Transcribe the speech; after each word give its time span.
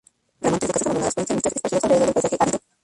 Remanentes 0.39 0.67
de 0.67 0.67
casas 0.73 0.87
abandonadas 0.87 1.13
pueden 1.13 1.27
ser 1.27 1.35
vistas 1.35 1.53
esparcidas 1.55 1.83
alrededor 1.83 2.05
del 2.07 2.13
paisaje 2.15 2.37
árido. 2.39 2.59